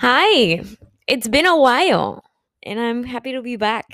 Hi, 0.00 0.62
it's 1.06 1.28
been 1.28 1.44
a 1.44 1.60
while, 1.60 2.24
and 2.62 2.80
I'm 2.80 3.04
happy 3.04 3.32
to 3.32 3.42
be 3.42 3.56
back. 3.56 3.84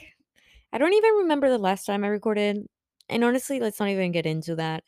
I 0.72 0.79
don't 0.79 0.92
even 0.94 1.14
remember 1.14 1.48
the 1.48 1.58
last 1.58 1.85
time 1.85 2.04
I 2.04 2.06
recorded, 2.06 2.64
and 3.08 3.24
honestly, 3.24 3.58
let's 3.58 3.80
not 3.80 3.88
even 3.88 4.12
get 4.12 4.24
into 4.24 4.54
that. 4.54 4.84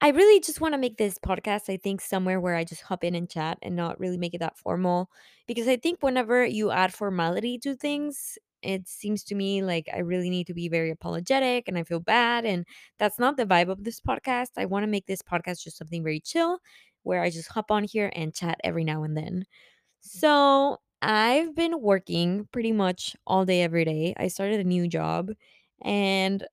I 0.00 0.10
really 0.10 0.38
just 0.38 0.60
want 0.60 0.74
to 0.74 0.78
make 0.78 0.98
this 0.98 1.18
podcast, 1.18 1.68
I 1.68 1.78
think, 1.78 2.00
somewhere 2.00 2.40
where 2.40 2.54
I 2.54 2.62
just 2.62 2.82
hop 2.82 3.02
in 3.02 3.16
and 3.16 3.28
chat 3.28 3.58
and 3.62 3.74
not 3.74 3.98
really 3.98 4.18
make 4.18 4.32
it 4.34 4.38
that 4.38 4.56
formal. 4.56 5.10
Because 5.48 5.66
I 5.66 5.76
think 5.76 6.00
whenever 6.00 6.44
you 6.46 6.70
add 6.70 6.94
formality 6.94 7.58
to 7.60 7.74
things, 7.74 8.38
it 8.62 8.88
seems 8.88 9.24
to 9.24 9.34
me 9.34 9.62
like 9.64 9.88
I 9.92 9.98
really 9.98 10.30
need 10.30 10.46
to 10.46 10.54
be 10.54 10.68
very 10.68 10.90
apologetic 10.90 11.66
and 11.68 11.76
I 11.76 11.82
feel 11.82 12.00
bad. 12.00 12.46
And 12.46 12.66
that's 13.00 13.18
not 13.18 13.36
the 13.36 13.46
vibe 13.46 13.70
of 13.70 13.84
this 13.84 14.00
podcast. 14.00 14.50
I 14.58 14.66
want 14.66 14.84
to 14.84 14.88
make 14.88 15.06
this 15.06 15.22
podcast 15.22 15.64
just 15.64 15.78
something 15.78 16.04
very 16.04 16.20
chill 16.20 16.60
where 17.02 17.22
I 17.22 17.30
just 17.30 17.48
hop 17.50 17.70
on 17.72 17.84
here 17.84 18.12
and 18.14 18.34
chat 18.34 18.60
every 18.62 18.84
now 18.84 19.02
and 19.02 19.16
then. 19.16 19.44
So 20.00 20.78
I've 21.02 21.54
been 21.54 21.80
working 21.80 22.48
pretty 22.52 22.72
much 22.72 23.16
all 23.26 23.44
day, 23.44 23.62
every 23.62 23.84
day. 23.84 24.14
I 24.18 24.28
started 24.28 24.60
a 24.60 24.64
new 24.64 24.88
job 24.88 25.30
and 25.82 26.46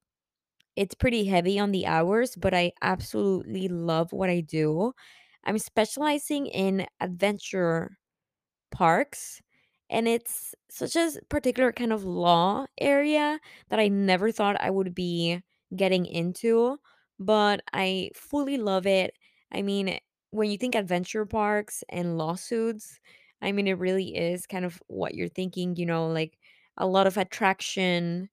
it's 0.75 0.95
pretty 0.95 1.25
heavy 1.25 1.59
on 1.59 1.71
the 1.71 1.87
hours, 1.87 2.35
but 2.35 2.53
I 2.53 2.73
absolutely 2.81 3.67
love 3.69 4.13
what 4.13 4.29
I 4.29 4.41
do. 4.41 4.93
I'm 5.45 5.59
specializing 5.59 6.47
in 6.47 6.87
adventure 7.01 7.97
parks, 8.71 9.41
and 9.89 10.07
it's 10.07 10.53
such 10.69 10.95
a 10.95 11.11
particular 11.29 11.71
kind 11.71 11.93
of 11.93 12.03
law 12.03 12.65
area 12.79 13.39
that 13.69 13.79
I 13.79 13.87
never 13.87 14.31
thought 14.31 14.59
I 14.61 14.69
would 14.69 14.93
be 14.93 15.41
getting 15.75 16.05
into, 16.05 16.77
but 17.19 17.61
I 17.73 18.11
fully 18.13 18.57
love 18.57 18.85
it. 18.85 19.15
I 19.51 19.61
mean, 19.61 19.97
when 20.31 20.51
you 20.51 20.57
think 20.57 20.75
adventure 20.75 21.25
parks 21.25 21.83
and 21.89 22.17
lawsuits, 22.17 22.99
I 23.41 23.51
mean, 23.51 23.67
it 23.67 23.73
really 23.79 24.15
is 24.15 24.45
kind 24.47 24.65
of 24.65 24.81
what 24.87 25.15
you're 25.15 25.27
thinking, 25.29 25.75
you 25.75 25.85
know, 25.85 26.07
like 26.07 26.37
a 26.77 26.87
lot 26.87 27.07
of 27.07 27.17
attraction 27.17 28.29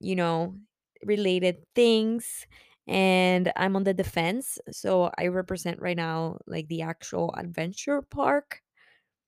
you 0.00 0.16
know, 0.16 0.56
related 1.04 1.56
things. 1.74 2.46
And 2.88 3.52
I'm 3.56 3.76
on 3.76 3.84
the 3.84 3.94
defense. 3.94 4.58
So 4.70 5.10
I 5.18 5.28
represent 5.28 5.80
right 5.80 5.96
now 5.96 6.38
like 6.46 6.68
the 6.68 6.82
actual 6.82 7.34
adventure 7.36 8.02
park, 8.02 8.62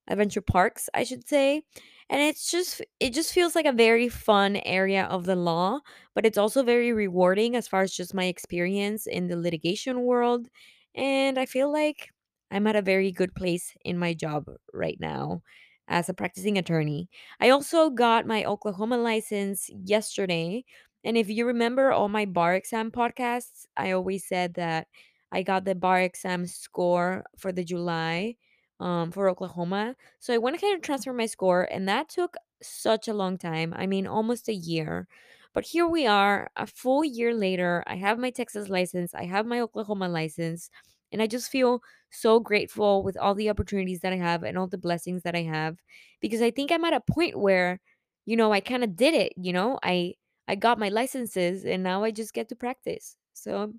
adventure 0.08 0.42
parks, 0.42 0.90
I 0.94 1.04
should 1.04 1.28
say. 1.28 1.64
And 2.10 2.22
it's 2.22 2.50
just, 2.50 2.82
it 3.00 3.12
just 3.14 3.32
feels 3.32 3.54
like 3.54 3.66
a 3.66 3.72
very 3.72 4.08
fun 4.08 4.56
area 4.56 5.04
of 5.04 5.26
the 5.26 5.36
law, 5.36 5.80
but 6.14 6.26
it's 6.26 6.38
also 6.38 6.62
very 6.62 6.92
rewarding 6.92 7.56
as 7.56 7.68
far 7.68 7.82
as 7.82 7.94
just 7.96 8.14
my 8.14 8.24
experience 8.26 9.06
in 9.06 9.28
the 9.28 9.36
litigation 9.38 10.02
world. 10.02 10.48
And 10.94 11.38
I 11.38 11.46
feel 11.46 11.72
like 11.72 12.10
I'm 12.50 12.66
at 12.66 12.76
a 12.76 12.82
very 12.82 13.12
good 13.12 13.34
place 13.34 13.76
in 13.84 13.98
my 13.98 14.14
job 14.14 14.48
right 14.72 14.98
now 15.00 15.42
as 15.88 16.08
a 16.08 16.14
practicing 16.14 16.58
attorney. 16.58 17.08
I 17.40 17.50
also 17.50 17.90
got 17.90 18.26
my 18.26 18.44
Oklahoma 18.44 18.96
license 18.98 19.68
yesterday. 19.70 20.64
And 21.04 21.16
if 21.16 21.28
you 21.28 21.46
remember 21.46 21.92
all 21.92 22.08
my 22.08 22.24
bar 22.24 22.54
exam 22.54 22.90
podcasts, 22.90 23.66
I 23.76 23.90
always 23.90 24.26
said 24.26 24.54
that 24.54 24.88
I 25.32 25.42
got 25.42 25.64
the 25.64 25.74
bar 25.74 26.00
exam 26.00 26.46
score 26.46 27.24
for 27.36 27.52
the 27.52 27.64
July 27.64 28.36
um, 28.80 29.10
for 29.10 29.28
Oklahoma. 29.28 29.96
So 30.20 30.32
I 30.32 30.38
went 30.38 30.56
ahead 30.56 30.74
and 30.74 30.82
transferred 30.82 31.14
my 31.14 31.26
score, 31.26 31.64
and 31.64 31.88
that 31.88 32.08
took 32.08 32.36
such 32.62 33.08
a 33.08 33.14
long 33.14 33.36
time. 33.38 33.74
I 33.76 33.86
mean, 33.86 34.06
almost 34.06 34.48
a 34.48 34.54
year. 34.54 35.06
But 35.52 35.64
here 35.64 35.86
we 35.86 36.06
are, 36.06 36.50
a 36.56 36.66
full 36.66 37.04
year 37.04 37.34
later. 37.34 37.84
I 37.86 37.96
have 37.96 38.18
my 38.18 38.30
Texas 38.30 38.68
license, 38.68 39.14
I 39.14 39.24
have 39.24 39.46
my 39.46 39.60
Oklahoma 39.60 40.08
license, 40.08 40.70
and 41.14 41.22
I 41.22 41.28
just 41.28 41.50
feel 41.50 41.82
so 42.12 42.40
grateful 42.40 43.04
with 43.04 43.16
all 43.18 43.36
the 43.36 43.50
opportunities 43.50 44.00
that 44.02 44.12
I 44.14 44.18
have 44.18 44.44
and 44.44 44.58
all 44.58 44.68
the 44.68 44.78
blessings 44.78 45.24
that 45.24 45.36
I 45.36 45.44
have 45.44 45.78
because 46.20 46.42
I 46.42 46.52
think 46.52 46.72
I'm 46.72 46.84
at 46.84 46.94
a 46.94 47.00
point 47.02 47.38
where, 47.40 47.80
you 48.26 48.36
know, 48.36 48.52
I 48.52 48.60
kind 48.60 48.84
of 48.84 48.96
did 48.96 49.14
it, 49.14 49.34
you 49.38 49.52
know? 49.54 49.78
I 49.84 50.14
I 50.48 50.56
got 50.56 50.78
my 50.80 50.90
licenses 50.90 51.64
and 51.64 51.82
now 51.84 52.04
I 52.04 52.12
just 52.12 52.34
get 52.34 52.48
to 52.50 52.56
practice. 52.56 53.16
So 53.34 53.74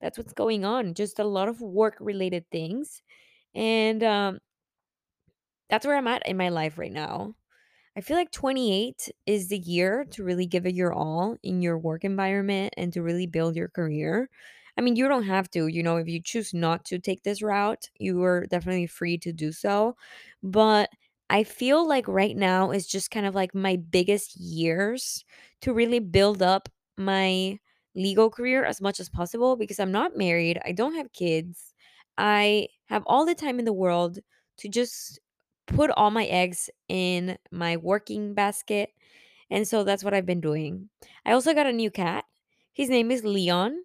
that's 0.00 0.18
what's 0.18 0.32
going 0.34 0.64
on. 0.64 0.94
Just 0.94 1.18
a 1.20 1.24
lot 1.24 1.48
of 1.48 1.60
work 1.62 1.96
related 2.00 2.46
things. 2.50 3.02
And 3.54 4.02
um 4.04 4.40
that's 5.70 5.86
where 5.86 5.96
I'm 5.96 6.08
at 6.08 6.26
in 6.26 6.36
my 6.36 6.48
life 6.48 6.78
right 6.78 6.92
now. 6.92 7.34
I 7.96 8.02
feel 8.02 8.16
like 8.16 8.32
28 8.32 9.10
is 9.26 9.48
the 9.48 9.58
year 9.58 10.04
to 10.12 10.24
really 10.24 10.46
give 10.46 10.66
it 10.66 10.74
your 10.74 10.92
all 10.94 11.36
in 11.42 11.62
your 11.62 11.78
work 11.78 12.04
environment 12.04 12.74
and 12.76 12.92
to 12.94 13.02
really 13.02 13.26
build 13.26 13.56
your 13.56 13.68
career. 13.68 14.30
I 14.78 14.82
mean, 14.82 14.96
you 14.96 15.08
don't 15.08 15.24
have 15.24 15.50
to, 15.52 15.66
you 15.66 15.82
know, 15.82 15.98
if 15.98 16.08
you 16.08 16.22
choose 16.22 16.54
not 16.54 16.84
to 16.86 17.00
take 17.00 17.24
this 17.24 17.42
route, 17.42 17.90
you 17.98 18.22
are 18.22 18.46
definitely 18.46 18.86
free 18.86 19.18
to 19.18 19.32
do 19.32 19.52
so. 19.52 19.96
But 20.42 20.90
I 21.30 21.44
feel 21.44 21.86
like 21.86 22.08
right 22.08 22.36
now 22.36 22.70
is 22.70 22.86
just 22.86 23.10
kind 23.10 23.26
of 23.26 23.34
like 23.34 23.54
my 23.54 23.76
biggest 23.76 24.36
years 24.36 25.24
to 25.62 25.74
really 25.74 25.98
build 26.00 26.42
up 26.42 26.68
my 26.96 27.58
legal 27.94 28.30
career 28.30 28.64
as 28.64 28.80
much 28.80 29.00
as 29.00 29.08
possible 29.08 29.56
because 29.56 29.80
I'm 29.80 29.92
not 29.92 30.16
married, 30.16 30.60
I 30.64 30.72
don't 30.72 30.94
have 30.94 31.12
kids. 31.12 31.74
I 32.16 32.68
have 32.86 33.02
all 33.06 33.26
the 33.26 33.34
time 33.34 33.58
in 33.58 33.64
the 33.64 33.72
world 33.72 34.18
to 34.58 34.68
just 34.68 35.18
put 35.66 35.90
all 35.90 36.10
my 36.10 36.24
eggs 36.26 36.70
in 36.88 37.36
my 37.50 37.76
working 37.76 38.34
basket. 38.34 38.90
And 39.50 39.66
so 39.68 39.84
that's 39.84 40.04
what 40.04 40.14
I've 40.14 40.26
been 40.26 40.40
doing. 40.40 40.90
I 41.26 41.32
also 41.32 41.54
got 41.54 41.66
a 41.66 41.72
new 41.72 41.90
cat. 41.90 42.24
His 42.72 42.90
name 42.90 43.10
is 43.10 43.24
Leon. 43.24 43.82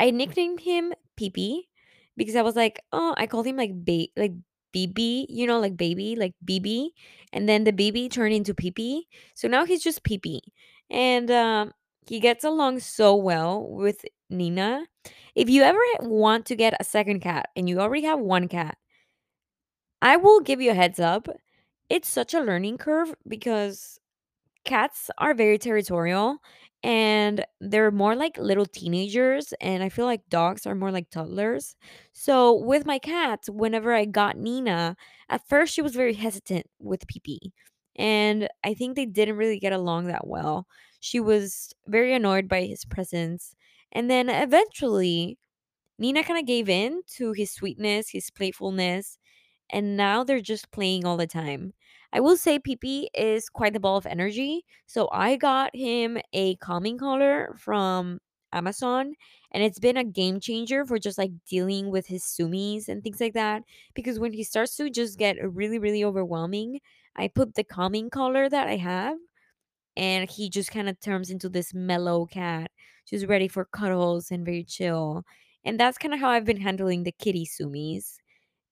I 0.00 0.10
nicknamed 0.10 0.60
him 0.60 0.92
Pee 1.16 1.68
because 2.16 2.36
I 2.36 2.42
was 2.42 2.56
like, 2.56 2.80
oh, 2.92 3.14
I 3.16 3.26
called 3.26 3.46
him 3.46 3.56
like 3.56 3.72
ba- 3.74 4.08
like 4.16 4.32
BB, 4.72 5.26
you 5.28 5.46
know, 5.46 5.60
like 5.60 5.76
baby, 5.76 6.16
like 6.16 6.34
BB, 6.44 6.94
and 7.32 7.48
then 7.48 7.64
the 7.64 7.72
BB 7.72 8.08
turned 8.08 8.34
into 8.34 8.54
Pee 8.54 9.08
So 9.34 9.48
now 9.48 9.64
he's 9.64 9.82
just 9.82 10.02
Pee 10.04 10.42
and 10.90 11.30
um, 11.30 11.72
he 12.06 12.20
gets 12.20 12.44
along 12.44 12.80
so 12.80 13.14
well 13.16 13.66
with 13.68 14.04
Nina. 14.30 14.86
If 15.34 15.48
you 15.50 15.62
ever 15.62 15.80
want 16.00 16.46
to 16.46 16.56
get 16.56 16.74
a 16.80 16.84
second 16.84 17.20
cat 17.20 17.48
and 17.56 17.68
you 17.68 17.80
already 17.80 18.04
have 18.04 18.18
one 18.20 18.48
cat, 18.48 18.76
I 20.02 20.16
will 20.16 20.40
give 20.40 20.60
you 20.60 20.70
a 20.70 20.74
heads 20.74 21.00
up. 21.00 21.28
It's 21.88 22.08
such 22.08 22.34
a 22.34 22.40
learning 22.40 22.78
curve 22.78 23.14
because 23.26 23.98
cats 24.64 25.10
are 25.18 25.34
very 25.34 25.58
territorial 25.58 26.38
and 26.82 27.44
they're 27.60 27.90
more 27.90 28.14
like 28.14 28.38
little 28.38 28.66
teenagers 28.66 29.52
and 29.60 29.82
I 29.82 29.88
feel 29.88 30.06
like 30.06 30.28
dogs 30.28 30.66
are 30.66 30.74
more 30.74 30.92
like 30.92 31.10
toddlers. 31.10 31.76
So 32.12 32.54
with 32.54 32.86
my 32.86 32.98
cats, 32.98 33.50
whenever 33.50 33.92
I 33.94 34.04
got 34.04 34.36
Nina, 34.36 34.96
at 35.28 35.48
first 35.48 35.74
she 35.74 35.82
was 35.82 35.94
very 35.94 36.14
hesitant 36.14 36.66
with 36.78 37.06
Pee 37.08 37.52
And 37.96 38.48
I 38.64 38.74
think 38.74 38.94
they 38.96 39.06
didn't 39.06 39.36
really 39.36 39.58
get 39.58 39.72
along 39.72 40.06
that 40.06 40.26
well. 40.26 40.66
She 41.00 41.20
was 41.20 41.72
very 41.86 42.14
annoyed 42.14 42.48
by 42.48 42.62
his 42.64 42.84
presence. 42.84 43.54
And 43.92 44.10
then 44.10 44.28
eventually 44.28 45.38
Nina 45.98 46.24
kind 46.24 46.38
of 46.40 46.46
gave 46.46 46.68
in 46.68 47.02
to 47.16 47.32
his 47.32 47.52
sweetness, 47.52 48.10
his 48.10 48.30
playfulness, 48.30 49.18
and 49.70 49.96
now 49.96 50.24
they're 50.24 50.40
just 50.40 50.70
playing 50.72 51.06
all 51.06 51.16
the 51.18 51.26
time. 51.28 51.74
I 52.12 52.20
will 52.20 52.36
say 52.36 52.58
PP 52.58 53.08
is 53.14 53.48
quite 53.48 53.72
the 53.74 53.80
ball 53.80 53.96
of 53.96 54.06
energy. 54.06 54.64
So 54.86 55.08
I 55.12 55.36
got 55.36 55.74
him 55.74 56.18
a 56.32 56.56
calming 56.56 56.98
collar 56.98 57.54
from 57.58 58.20
Amazon 58.52 59.14
and 59.52 59.62
it's 59.62 59.78
been 59.78 59.96
a 59.98 60.04
game 60.04 60.40
changer 60.40 60.84
for 60.86 60.98
just 60.98 61.18
like 61.18 61.32
dealing 61.48 61.90
with 61.90 62.06
his 62.06 62.24
zoomies 62.24 62.88
and 62.88 63.02
things 63.02 63.20
like 63.20 63.34
that 63.34 63.62
because 63.94 64.18
when 64.18 64.32
he 64.32 64.42
starts 64.42 64.76
to 64.76 64.88
just 64.90 65.18
get 65.18 65.36
really 65.54 65.78
really 65.78 66.02
overwhelming, 66.04 66.80
I 67.16 67.28
put 67.28 67.54
the 67.54 67.64
calming 67.64 68.10
collar 68.10 68.48
that 68.48 68.68
I 68.68 68.76
have 68.76 69.18
and 69.96 70.30
he 70.30 70.48
just 70.50 70.70
kind 70.70 70.88
of 70.88 71.00
turns 71.00 71.30
into 71.30 71.48
this 71.48 71.74
mellow 71.74 72.26
cat, 72.26 72.70
just 73.08 73.26
ready 73.26 73.48
for 73.48 73.64
cuddles 73.66 74.30
and 74.30 74.44
very 74.44 74.64
chill. 74.64 75.24
And 75.64 75.78
that's 75.80 75.98
kind 75.98 76.14
of 76.14 76.20
how 76.20 76.30
I've 76.30 76.44
been 76.44 76.60
handling 76.60 77.02
the 77.04 77.12
kitty 77.12 77.46
zoomies. 77.46 78.16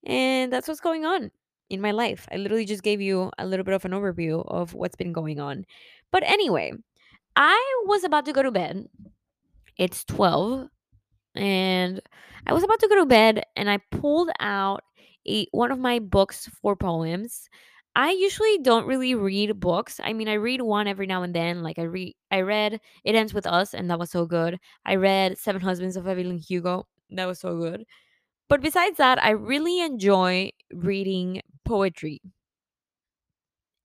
And 0.06 0.52
that's 0.52 0.69
what's 0.69 0.81
going 0.81 1.05
on 1.05 1.31
in 1.70 1.80
my 1.80 1.90
life. 1.90 2.26
I 2.30 2.36
literally 2.36 2.64
just 2.64 2.82
gave 2.82 3.00
you 3.00 3.30
a 3.38 3.46
little 3.46 3.64
bit 3.64 3.74
of 3.74 3.84
an 3.84 3.92
overview 3.92 4.44
of 4.48 4.74
what's 4.74 4.96
been 4.96 5.12
going 5.12 5.40
on. 5.40 5.64
But 6.12 6.22
anyway, 6.24 6.72
I 7.36 7.82
was 7.86 8.04
about 8.04 8.24
to 8.26 8.32
go 8.32 8.42
to 8.42 8.50
bed. 8.50 8.86
It's 9.78 10.04
12 10.04 10.68
and 11.34 12.00
I 12.46 12.52
was 12.52 12.62
about 12.62 12.80
to 12.80 12.88
go 12.88 12.96
to 12.96 13.06
bed 13.06 13.42
and 13.56 13.68
I 13.70 13.78
pulled 13.90 14.30
out 14.40 14.82
a, 15.28 15.46
one 15.52 15.72
of 15.72 15.78
my 15.78 15.98
books 15.98 16.48
for 16.62 16.76
poems. 16.76 17.48
I 17.94 18.10
usually 18.10 18.58
don't 18.58 18.86
really 18.86 19.14
read 19.14 19.58
books. 19.58 20.00
I 20.02 20.12
mean, 20.12 20.28
I 20.28 20.34
read 20.34 20.60
one 20.60 20.86
every 20.86 21.06
now 21.06 21.22
and 21.22 21.34
then. 21.34 21.62
Like 21.62 21.78
I 21.78 21.84
read 21.84 22.14
I 22.30 22.40
read 22.42 22.80
It 23.04 23.14
Ends 23.14 23.34
With 23.34 23.46
Us 23.46 23.74
and 23.74 23.90
that 23.90 23.98
was 23.98 24.10
so 24.10 24.26
good. 24.26 24.58
I 24.84 24.96
read 24.96 25.38
Seven 25.38 25.60
Husbands 25.62 25.96
of 25.96 26.06
Evelyn 26.06 26.38
Hugo. 26.38 26.86
That 27.10 27.26
was 27.26 27.40
so 27.40 27.56
good. 27.58 27.84
But 28.48 28.60
besides 28.60 28.98
that, 28.98 29.22
I 29.22 29.31
really 29.31 29.81
enjoy 29.81 30.52
reading 30.72 31.43
poetry. 31.64 32.20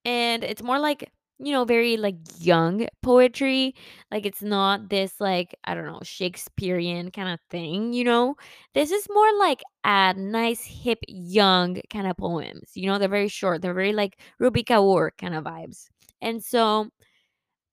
And 0.06 0.44
it's 0.44 0.64
more 0.64 0.80
like, 0.80 1.12
you 1.40 1.52
know, 1.52 1.66
very 1.66 1.98
like 1.98 2.16
young 2.40 2.88
poetry. 3.02 3.76
Like 4.12 4.26
it's 4.26 4.42
not 4.42 4.90
this 4.90 5.20
like, 5.20 5.56
I 5.64 5.76
don't 5.76 5.86
know, 5.86 6.00
Shakespearean 6.04 7.12
kind 7.12 7.30
of 7.30 7.40
thing, 7.50 7.94
you 7.94 8.04
know? 8.04 8.36
This 8.74 8.92
is 8.92 9.08
more 9.12 9.32
like 9.40 9.62
a 9.84 10.14
nice 10.16 10.64
hip 10.64 11.00
young 11.08 11.82
kind 11.92 12.08
of 12.08 12.18
poems. 12.18 12.72
You 12.76 12.88
know, 12.88 12.98
they're 12.98 13.10
very 13.10 13.28
short. 13.28 13.62
They're 13.62 13.74
very 13.74 13.94
like 13.94 14.20
Rupi 14.42 14.64
Kaur 14.66 15.12
kind 15.18 15.36
of 15.36 15.44
vibes. 15.44 15.88
And 16.22 16.44
so 16.44 16.90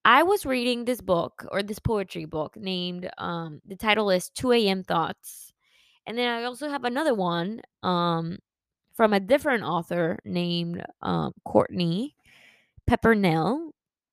I 0.05 0.23
was 0.23 0.45
reading 0.45 0.85
this 0.85 1.01
book 1.01 1.45
or 1.51 1.63
this 1.63 1.79
poetry 1.79 2.25
book 2.25 2.57
named 2.57 3.09
um 3.19 3.61
the 3.65 3.75
title 3.77 4.09
is 4.11 4.29
2 4.29 4.67
a.m. 4.67 4.83
Thoughts. 4.83 5.48
And 6.09 6.17
then 6.17 6.27
I 6.27 6.43
also 6.43 6.69
have 6.69 6.83
another 6.85 7.13
one 7.13 7.61
um 7.83 8.39
from 8.95 9.13
a 9.13 9.19
different 9.19 9.63
author 9.63 10.17
named 10.25 10.83
um 11.03 11.33
Courtney 11.45 12.15
Peppernell 12.89 13.69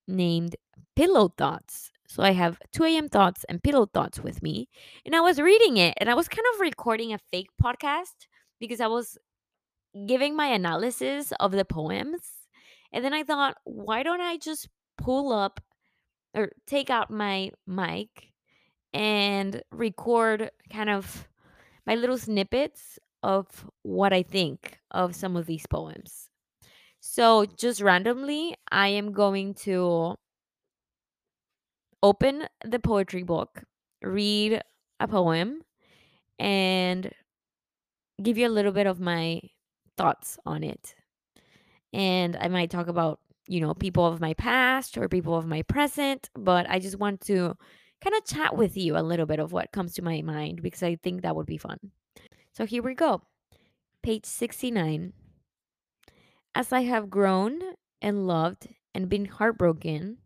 named 0.06 0.56
Pillow 0.94 1.28
Thoughts. 1.28 1.90
So 2.06 2.22
I 2.22 2.32
have 2.32 2.58
2 2.72 2.84
a.m. 2.84 3.08
thoughts 3.08 3.44
and 3.48 3.62
pillow 3.62 3.86
thoughts 3.86 4.20
with 4.20 4.42
me. 4.42 4.68
And 5.06 5.16
I 5.16 5.20
was 5.20 5.40
reading 5.40 5.78
it 5.78 5.94
and 5.96 6.10
I 6.10 6.14
was 6.14 6.28
kind 6.28 6.44
of 6.54 6.60
recording 6.60 7.12
a 7.14 7.18
fake 7.32 7.48
podcast 7.60 8.28
because 8.60 8.80
I 8.80 8.86
was 8.86 9.18
giving 10.06 10.36
my 10.36 10.46
analysis 10.48 11.32
of 11.40 11.52
the 11.52 11.64
poems. 11.64 12.20
And 12.92 13.02
then 13.04 13.14
I 13.14 13.24
thought, 13.24 13.56
why 13.64 14.02
don't 14.02 14.20
I 14.20 14.36
just 14.36 14.68
pull 14.98 15.32
up 15.32 15.60
or 16.34 16.52
take 16.66 16.90
out 16.90 17.10
my 17.10 17.50
mic 17.66 18.32
and 18.92 19.62
record 19.72 20.50
kind 20.70 20.90
of 20.90 21.26
my 21.86 21.94
little 21.94 22.18
snippets 22.18 22.98
of 23.22 23.46
what 23.82 24.12
I 24.12 24.22
think 24.22 24.78
of 24.90 25.14
some 25.14 25.36
of 25.36 25.46
these 25.46 25.66
poems. 25.66 26.30
So, 27.00 27.46
just 27.46 27.80
randomly, 27.80 28.56
I 28.70 28.88
am 28.88 29.12
going 29.12 29.54
to 29.66 30.16
open 32.02 32.46
the 32.64 32.78
poetry 32.78 33.22
book, 33.22 33.62
read 34.02 34.60
a 35.00 35.08
poem, 35.08 35.62
and 36.38 37.12
give 38.22 38.38
you 38.38 38.46
a 38.46 38.50
little 38.50 38.72
bit 38.72 38.86
of 38.86 39.00
my 39.00 39.40
thoughts 39.96 40.38
on 40.46 40.62
it. 40.62 40.94
And 41.92 42.36
I 42.36 42.48
might 42.48 42.70
talk 42.70 42.88
about, 42.88 43.20
you 43.46 43.60
know, 43.60 43.74
people 43.74 44.06
of 44.06 44.20
my 44.20 44.34
past 44.34 44.98
or 44.98 45.08
people 45.08 45.36
of 45.36 45.46
my 45.46 45.62
present, 45.62 46.30
but 46.34 46.68
I 46.68 46.78
just 46.78 46.98
want 46.98 47.20
to 47.22 47.56
kind 48.02 48.14
of 48.16 48.24
chat 48.24 48.56
with 48.56 48.76
you 48.76 48.96
a 48.96 49.00
little 49.00 49.26
bit 49.26 49.38
of 49.38 49.52
what 49.52 49.72
comes 49.72 49.94
to 49.94 50.02
my 50.02 50.22
mind 50.22 50.62
because 50.62 50.82
I 50.82 50.96
think 50.96 51.22
that 51.22 51.36
would 51.36 51.46
be 51.46 51.58
fun. 51.58 51.78
So 52.52 52.64
here 52.66 52.82
we 52.82 52.94
go. 52.94 53.22
Page 54.02 54.24
69. 54.24 55.12
As 56.54 56.72
I 56.72 56.82
have 56.82 57.10
grown 57.10 57.60
and 58.00 58.26
loved 58.26 58.68
and 58.94 59.08
been 59.08 59.26
heartbroken, 59.26 60.18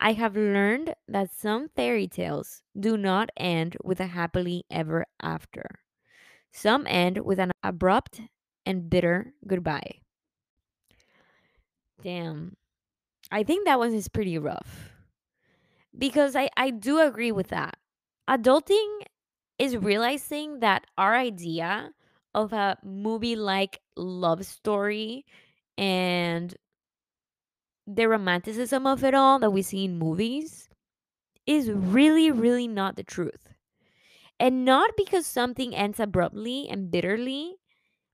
I 0.00 0.14
have 0.14 0.34
learned 0.34 0.94
that 1.08 1.30
some 1.30 1.68
fairy 1.76 2.08
tales 2.08 2.62
do 2.78 2.96
not 2.96 3.30
end 3.36 3.76
with 3.84 4.00
a 4.00 4.06
happily 4.06 4.64
ever 4.70 5.04
after. 5.22 5.80
Some 6.52 6.86
end 6.86 7.18
with 7.18 7.38
an 7.38 7.52
abrupt 7.62 8.20
and 8.64 8.88
bitter 8.88 9.34
goodbye. 9.46 10.00
Damn. 12.02 12.56
I 13.30 13.42
think 13.42 13.66
that 13.66 13.78
one 13.78 13.94
is 13.94 14.08
pretty 14.08 14.38
rough. 14.38 14.89
Because 15.96 16.36
I, 16.36 16.48
I 16.56 16.70
do 16.70 17.00
agree 17.00 17.32
with 17.32 17.48
that. 17.48 17.76
Adulting 18.28 19.02
is 19.58 19.76
realizing 19.76 20.60
that 20.60 20.86
our 20.96 21.16
idea 21.16 21.92
of 22.34 22.52
a 22.52 22.78
movie 22.84 23.36
like 23.36 23.80
love 23.96 24.46
story 24.46 25.26
and 25.76 26.54
the 27.86 28.08
romanticism 28.08 28.86
of 28.86 29.02
it 29.04 29.14
all 29.14 29.38
that 29.40 29.50
we 29.50 29.62
see 29.62 29.84
in 29.84 29.98
movies 29.98 30.68
is 31.46 31.70
really, 31.70 32.30
really 32.30 32.68
not 32.68 32.96
the 32.96 33.02
truth. 33.02 33.48
And 34.38 34.64
not 34.64 34.92
because 34.96 35.26
something 35.26 35.74
ends 35.74 36.00
abruptly 36.00 36.68
and 36.68 36.90
bitterly 36.90 37.56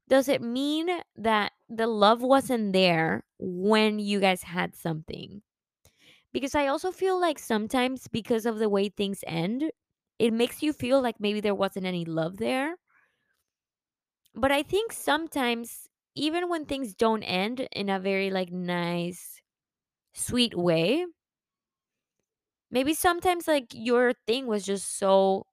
does 0.08 0.28
it 0.28 0.42
mean 0.42 0.88
that 1.16 1.52
the 1.68 1.86
love 1.86 2.22
wasn't 2.22 2.72
there 2.72 3.24
when 3.38 3.98
you 3.98 4.20
guys 4.20 4.42
had 4.44 4.74
something. 4.74 5.42
Because 6.36 6.54
I 6.54 6.66
also 6.66 6.92
feel 6.92 7.18
like 7.18 7.38
sometimes, 7.38 8.08
because 8.08 8.44
of 8.44 8.58
the 8.58 8.68
way 8.68 8.90
things 8.90 9.24
end, 9.26 9.72
it 10.18 10.34
makes 10.34 10.62
you 10.62 10.74
feel 10.74 11.00
like 11.00 11.18
maybe 11.18 11.40
there 11.40 11.54
wasn't 11.54 11.86
any 11.86 12.04
love 12.04 12.36
there. 12.36 12.76
But 14.34 14.52
I 14.52 14.62
think 14.62 14.92
sometimes, 14.92 15.88
even 16.14 16.50
when 16.50 16.66
things 16.66 16.94
don't 16.94 17.22
end 17.22 17.66
in 17.72 17.88
a 17.88 17.98
very 17.98 18.30
like 18.30 18.52
nice, 18.52 19.40
sweet 20.14 20.54
way, 20.56 21.06
maybe 22.70 22.94
sometimes 22.94 23.48
like 23.48 23.66
your 23.72 24.12
thing 24.26 24.46
was 24.46 24.64
just 24.64 24.98
so 24.98 25.46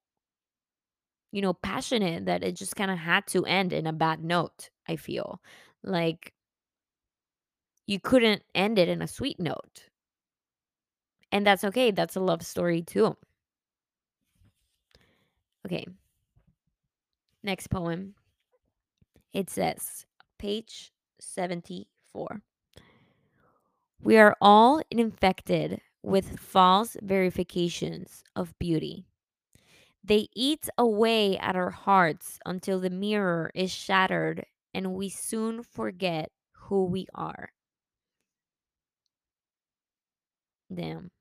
you 1.32 1.42
know 1.42 1.54
passionate 1.54 2.26
that 2.26 2.44
it 2.44 2.56
just 2.56 2.76
kind 2.76 2.92
of 2.92 2.98
had 2.98 3.26
to 3.28 3.46
end 3.46 3.74
in 3.74 3.88
a 3.88 3.94
bad 3.94 4.24
note 4.24 4.70
i 4.88 4.96
feel 4.96 5.42
like 5.84 6.34
you 7.88 7.98
couldn't 8.00 8.44
end 8.54 8.78
it 8.78 8.90
in 8.90 9.02
a 9.02 9.08
sweet 9.08 9.40
note 9.40 9.90
and 11.34 11.46
that's 11.46 11.66
okay 11.66 11.92
that's 11.92 12.16
a 12.16 12.22
love 12.22 12.44
story 12.44 12.82
too. 12.82 13.18
Okay. 15.66 15.86
Next 17.44 17.68
poem. 17.68 18.16
It 19.34 19.50
says 19.50 20.06
page 20.38 20.92
74 21.20 22.42
we 24.04 24.18
are 24.18 24.36
all 24.42 24.82
infected 24.92 25.80
with 26.04 26.38
false 26.38 26.98
verifications 27.02 28.22
of 28.36 28.54
beauty. 28.60 29.06
They 30.04 30.28
eat 30.36 30.68
away 30.78 31.38
at 31.38 31.56
our 31.56 31.70
hearts 31.70 32.38
until 32.46 32.82
the 32.82 32.90
mirror 32.90 33.50
is 33.56 33.72
shattered 33.72 34.46
and 34.74 34.94
we 34.94 35.08
soon 35.08 35.64
forget 35.64 36.32
who 36.52 36.84
we 36.86 37.08
are. 37.16 37.52
Damn. 40.74 41.12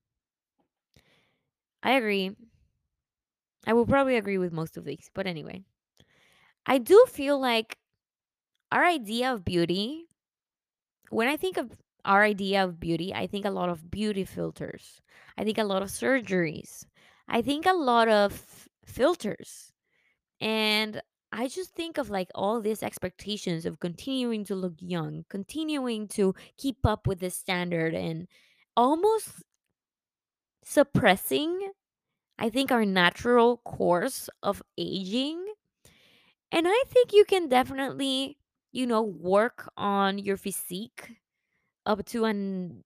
I 1.83 1.93
agree. 1.93 2.37
I 3.67 3.73
will 3.73 3.87
probably 3.87 4.15
agree 4.17 4.39
with 4.39 4.53
most 4.53 4.77
of 4.77 4.85
these, 4.85 5.11
but 5.15 5.27
anyway. 5.27 5.65
I 6.67 6.79
do 6.79 7.07
feel 7.09 7.39
like 7.39 7.79
our 8.73 8.85
idea 8.85 9.33
of 9.33 9.45
beauty, 9.45 10.09
when 11.11 11.29
I 11.29 11.37
think 11.37 11.57
of 11.57 11.73
our 12.05 12.23
idea 12.25 12.65
of 12.65 12.81
beauty, 12.81 13.15
I 13.15 13.27
think 13.27 13.45
a 13.45 13.51
lot 13.51 13.69
of 13.69 13.91
beauty 13.91 14.25
filters. 14.25 15.01
I 15.37 15.45
think 15.45 15.59
a 15.59 15.65
lot 15.65 15.83
of 15.83 15.89
surgeries. 15.89 16.85
I 17.29 17.43
think 17.43 17.67
a 17.67 17.73
lot 17.73 18.09
of 18.09 18.69
filters. 18.85 19.73
And 20.41 21.03
I 21.33 21.49
just 21.49 21.75
think 21.75 21.99
of 21.99 22.11
like 22.11 22.31
all 22.35 22.61
these 22.61 22.83
expectations 22.83 23.67
of 23.67 23.81
continuing 23.81 24.45
to 24.47 24.55
look 24.57 24.75
young, 24.79 25.25
continuing 25.31 26.09
to 26.09 26.35
keep 26.59 26.85
up 26.87 27.07
with 27.07 27.21
the 27.21 27.31
standard 27.31 27.95
and 27.95 28.29
almost 28.77 29.45
suppressing, 30.65 31.73
I 32.43 32.51
think, 32.51 32.73
our 32.73 32.85
natural 32.85 33.59
course 33.65 34.29
of 34.43 34.63
aging. 34.79 35.47
And 36.51 36.67
I 36.69 36.83
think 36.89 37.13
you 37.13 37.25
can 37.25 37.49
definitely, 37.49 38.39
you 38.73 38.87
know, 38.87 39.03
work 39.03 39.71
on 39.77 40.19
your 40.19 40.37
physique 40.37 41.17
up 41.87 42.05
to 42.07 42.25
an 42.27 42.85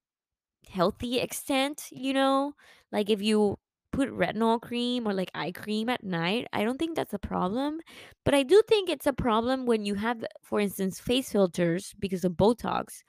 healthy 0.68 1.20
extent, 1.20 1.88
you 1.92 2.14
know? 2.14 2.54
Like 2.92 3.10
if 3.10 3.22
you 3.22 3.58
put 3.92 4.10
retinol 4.10 4.60
cream 4.60 5.08
or 5.08 5.14
like 5.14 5.30
eye 5.34 5.52
cream 5.52 5.88
at 5.88 6.04
night, 6.04 6.48
I 6.52 6.64
don't 6.64 6.78
think 6.78 6.96
that's 6.96 7.14
a 7.14 7.18
problem. 7.18 7.80
But 8.24 8.34
I 8.34 8.42
do 8.44 8.62
think 8.68 8.90
it's 8.90 9.06
a 9.06 9.14
problem 9.14 9.66
when 9.66 9.84
you 9.86 9.96
have, 9.96 10.24
for 10.42 10.60
instance, 10.60 11.00
face 11.00 11.32
filters 11.32 11.94
because 11.98 12.24
of 12.24 12.32
Botox, 12.34 13.02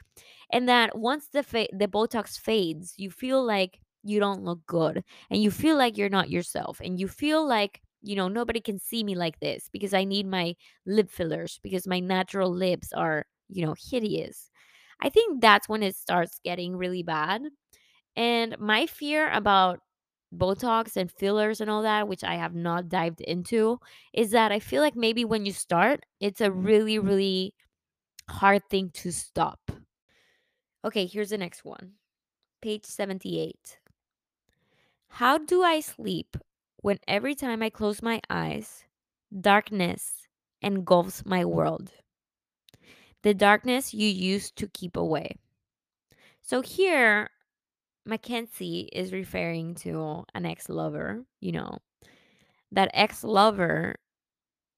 and 0.51 0.69
that 0.69 0.97
once 0.97 1.29
the 1.29 1.43
fa- 1.43 1.69
the 1.73 1.87
Botox 1.87 2.39
fades, 2.39 2.95
you 2.97 3.11
feel 3.11 3.45
like 3.45 3.81
you 4.07 4.19
don't 4.19 4.43
look 4.43 4.59
good, 4.67 5.03
and 5.29 5.41
you 5.41 5.51
feel 5.51 5.77
like 5.77 5.97
you're 5.97 6.09
not 6.09 6.29
yourself, 6.29 6.79
and 6.83 6.99
you 6.99 7.07
feel 7.07 7.47
like 7.47 7.81
you 8.01 8.15
know 8.15 8.27
nobody 8.27 8.61
can 8.61 8.79
see 8.79 9.03
me 9.03 9.15
like 9.15 9.39
this 9.39 9.69
because 9.71 9.93
I 9.93 10.03
need 10.05 10.27
my 10.27 10.55
lip 10.85 11.09
fillers 11.09 11.59
because 11.63 11.87
my 11.87 11.99
natural 11.99 12.51
lips 12.51 12.93
are 12.93 13.25
you 13.49 13.65
know 13.65 13.75
hideous. 13.91 14.51
I 15.01 15.09
think 15.09 15.41
that's 15.41 15.69
when 15.69 15.83
it 15.83 15.95
starts 15.95 16.39
getting 16.43 16.75
really 16.77 17.03
bad 17.03 17.43
and 18.15 18.57
my 18.59 18.87
fear 18.87 19.31
about 19.31 19.79
Botox 20.35 20.97
and 20.97 21.11
fillers 21.11 21.61
and 21.61 21.69
all 21.69 21.83
that, 21.83 22.07
which 22.07 22.23
I 22.23 22.35
have 22.35 22.55
not 22.55 22.89
dived 22.89 23.21
into, 23.21 23.79
is 24.13 24.31
that 24.31 24.51
I 24.51 24.59
feel 24.59 24.81
like 24.81 24.95
maybe 24.95 25.23
when 25.23 25.45
you 25.45 25.53
start, 25.53 26.05
it's 26.19 26.41
a 26.41 26.51
really, 26.51 26.99
really 26.99 27.53
hard 28.29 28.63
thing 28.69 28.89
to 28.95 29.11
stop. 29.11 29.71
Okay, 30.83 31.05
here's 31.05 31.29
the 31.29 31.37
next 31.37 31.63
one. 31.63 31.93
Page 32.61 32.85
78. 32.85 33.79
How 35.09 35.37
do 35.37 35.63
I 35.63 35.79
sleep 35.79 36.37
when 36.77 36.99
every 37.07 37.35
time 37.35 37.63
I 37.63 37.69
close 37.69 38.01
my 38.01 38.21
eyes, 38.29 38.85
darkness 39.39 40.27
engulfs 40.61 41.25
my 41.25 41.43
world? 41.45 41.91
The 43.23 43.33
darkness 43.33 43.93
you 43.93 44.07
used 44.07 44.55
to 44.57 44.67
keep 44.67 44.95
away. 44.95 45.37
So 46.41 46.61
here 46.61 47.29
Makenzie 48.07 48.87
is 48.93 49.11
referring 49.11 49.75
to 49.75 50.23
an 50.33 50.45
ex 50.45 50.69
lover, 50.69 51.25
you 51.41 51.51
know, 51.51 51.79
that 52.71 52.91
ex 52.93 53.23
lover 53.23 53.95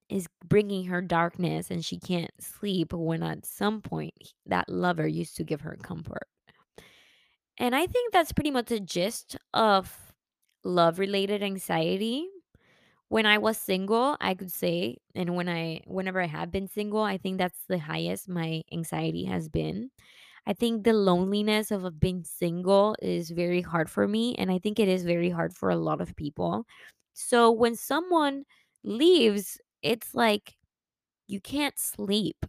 is 0.08 0.26
bringing 0.48 0.86
her 0.86 1.00
darkness 1.00 1.70
and 1.70 1.84
she 1.84 1.98
can't 1.98 2.32
sleep 2.40 2.92
when 2.92 3.22
at 3.22 3.46
some 3.46 3.80
point 3.80 4.14
that 4.46 4.68
lover 4.68 5.06
used 5.06 5.36
to 5.36 5.44
give 5.44 5.60
her 5.60 5.76
comfort. 5.82 6.26
And 7.58 7.76
I 7.76 7.86
think 7.86 8.12
that's 8.12 8.32
pretty 8.32 8.50
much 8.50 8.66
the 8.66 8.80
gist 8.80 9.36
of 9.54 10.09
love 10.64 10.98
related 10.98 11.42
anxiety. 11.42 12.28
When 13.08 13.26
I 13.26 13.38
was 13.38 13.58
single, 13.58 14.16
I 14.20 14.34
could 14.34 14.52
say, 14.52 14.98
and 15.14 15.34
when 15.36 15.48
I, 15.48 15.82
whenever 15.86 16.20
I 16.22 16.26
have 16.26 16.52
been 16.52 16.68
single, 16.68 17.02
I 17.02 17.18
think 17.18 17.38
that's 17.38 17.64
the 17.68 17.78
highest 17.78 18.28
my 18.28 18.62
anxiety 18.72 19.24
has 19.24 19.48
been. 19.48 19.90
I 20.46 20.54
think 20.54 20.84
the 20.84 20.92
loneliness 20.94 21.70
of 21.70 22.00
being 22.00 22.24
single 22.24 22.96
is 23.02 23.30
very 23.30 23.62
hard 23.62 23.90
for 23.90 24.08
me. 24.08 24.36
And 24.36 24.50
I 24.50 24.58
think 24.58 24.78
it 24.80 24.88
is 24.88 25.04
very 25.04 25.30
hard 25.30 25.54
for 25.54 25.70
a 25.70 25.76
lot 25.76 26.00
of 26.00 26.16
people. 26.16 26.66
So 27.14 27.50
when 27.50 27.76
someone 27.76 28.44
leaves, 28.84 29.60
it's 29.82 30.14
like 30.14 30.56
you 31.28 31.40
can't 31.40 31.78
sleep. 31.78 32.46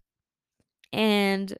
And 0.93 1.53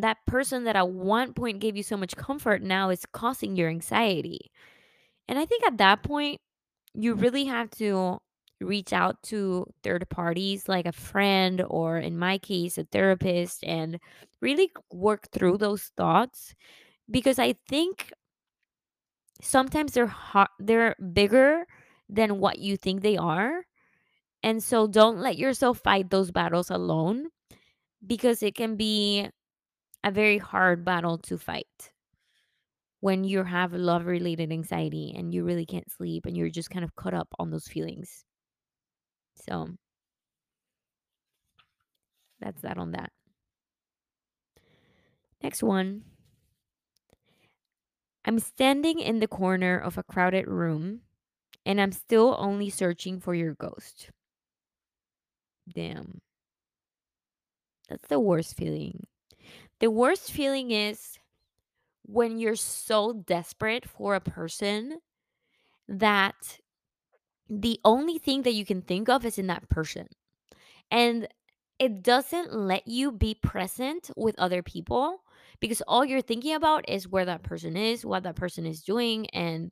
that 0.00 0.18
person 0.26 0.64
that 0.64 0.76
at 0.76 0.88
one 0.88 1.32
point 1.34 1.60
gave 1.60 1.76
you 1.76 1.82
so 1.82 1.96
much 1.96 2.16
comfort 2.16 2.62
now 2.62 2.90
is 2.90 3.04
causing 3.12 3.56
your 3.56 3.68
anxiety. 3.68 4.50
And 5.28 5.38
I 5.38 5.46
think 5.46 5.64
at 5.66 5.78
that 5.78 6.02
point, 6.02 6.40
you 6.94 7.14
really 7.14 7.44
have 7.44 7.70
to 7.72 8.18
reach 8.60 8.92
out 8.92 9.22
to 9.22 9.66
third 9.82 10.08
parties 10.08 10.68
like 10.68 10.86
a 10.86 10.92
friend 10.92 11.62
or 11.68 11.98
in 11.98 12.18
my 12.18 12.38
case 12.38 12.76
a 12.76 12.84
therapist 12.84 13.62
and 13.62 14.00
really 14.40 14.72
work 14.92 15.28
through 15.30 15.56
those 15.56 15.92
thoughts 15.96 16.54
because 17.10 17.38
I 17.38 17.54
think 17.68 18.12
sometimes 19.40 19.92
they're 19.92 20.06
hot, 20.06 20.50
they're 20.58 20.96
bigger 21.12 21.66
than 22.08 22.38
what 22.38 22.58
you 22.58 22.76
think 22.76 23.02
they 23.02 23.16
are. 23.16 23.64
And 24.42 24.62
so 24.62 24.86
don't 24.86 25.18
let 25.18 25.38
yourself 25.38 25.78
fight 25.78 26.10
those 26.10 26.30
battles 26.30 26.70
alone 26.70 27.28
because 28.06 28.42
it 28.42 28.54
can 28.54 28.76
be 28.76 29.28
a 30.04 30.10
very 30.10 30.38
hard 30.38 30.84
battle 30.84 31.18
to 31.18 31.38
fight 31.38 31.92
when 33.00 33.24
you 33.24 33.44
have 33.44 33.72
love 33.72 34.06
related 34.06 34.52
anxiety 34.52 35.14
and 35.16 35.32
you 35.32 35.44
really 35.44 35.66
can't 35.66 35.90
sleep 35.90 36.26
and 36.26 36.36
you're 36.36 36.50
just 36.50 36.70
kind 36.70 36.84
of 36.84 36.94
caught 36.96 37.14
up 37.14 37.28
on 37.38 37.50
those 37.50 37.68
feelings. 37.68 38.24
So 39.36 39.68
that's 42.40 42.60
that 42.62 42.78
on 42.78 42.92
that. 42.92 43.12
Next 45.42 45.62
one. 45.62 46.02
I'm 48.24 48.38
standing 48.40 48.98
in 48.98 49.20
the 49.20 49.28
corner 49.28 49.78
of 49.78 49.96
a 49.96 50.02
crowded 50.02 50.46
room 50.46 51.00
and 51.64 51.80
I'm 51.80 51.92
still 51.92 52.34
only 52.38 52.70
searching 52.70 53.20
for 53.20 53.34
your 53.34 53.54
ghost. 53.54 54.10
Damn. 55.72 56.20
That's 57.88 58.06
the 58.08 58.20
worst 58.20 58.56
feeling. 58.56 59.06
The 59.80 59.90
worst 59.90 60.32
feeling 60.32 60.70
is 60.70 61.18
when 62.02 62.38
you're 62.38 62.56
so 62.56 63.12
desperate 63.12 63.86
for 63.86 64.14
a 64.14 64.20
person 64.20 64.98
that 65.88 66.58
the 67.48 67.80
only 67.84 68.18
thing 68.18 68.42
that 68.42 68.54
you 68.54 68.64
can 68.64 68.82
think 68.82 69.08
of 69.08 69.24
is 69.24 69.38
in 69.38 69.46
that 69.46 69.68
person. 69.68 70.08
And 70.90 71.28
it 71.78 72.02
doesn't 72.02 72.52
let 72.52 72.88
you 72.88 73.12
be 73.12 73.34
present 73.34 74.10
with 74.16 74.34
other 74.38 74.62
people 74.62 75.22
because 75.60 75.82
all 75.82 76.04
you're 76.04 76.22
thinking 76.22 76.54
about 76.54 76.88
is 76.88 77.08
where 77.08 77.24
that 77.24 77.42
person 77.42 77.76
is, 77.76 78.04
what 78.04 78.24
that 78.24 78.36
person 78.36 78.66
is 78.66 78.82
doing. 78.82 79.26
And, 79.30 79.70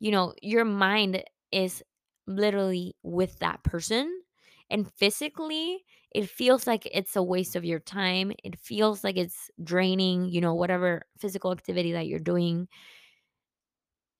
you 0.00 0.10
know, 0.10 0.34
your 0.42 0.64
mind 0.64 1.22
is 1.50 1.82
literally 2.26 2.94
with 3.02 3.38
that 3.38 3.62
person. 3.62 4.22
And 4.70 4.90
physically, 4.94 5.84
it 6.14 6.28
feels 6.28 6.66
like 6.66 6.88
it's 6.92 7.16
a 7.16 7.22
waste 7.22 7.56
of 7.56 7.64
your 7.64 7.80
time. 7.80 8.32
It 8.44 8.58
feels 8.58 9.04
like 9.04 9.16
it's 9.16 9.50
draining, 9.62 10.26
you 10.28 10.40
know, 10.40 10.54
whatever 10.54 11.02
physical 11.18 11.52
activity 11.52 11.92
that 11.92 12.06
you're 12.06 12.18
doing. 12.20 12.68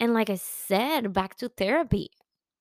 And 0.00 0.14
like 0.14 0.30
I 0.30 0.36
said, 0.36 1.12
back 1.12 1.36
to 1.36 1.48
therapy. 1.48 2.10